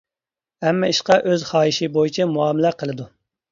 ھەممە 0.67 0.89
ئىشقا 0.93 1.17
ئۆز 1.33 1.45
خاھىشى 1.51 1.91
بويىچە 1.99 2.29
مۇئامىلە 2.33 2.75
قىلىدۇ. 2.83 3.11